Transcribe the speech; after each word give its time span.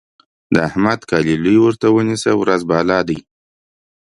د 0.53 0.55
احمد 0.67 0.99
کالي 1.09 1.35
لوی 1.43 1.57
ورته 1.61 1.87
ونيسه؛ 1.91 2.31
ورځ 2.41 2.61
بالا 2.69 2.99
دی. 3.07 3.17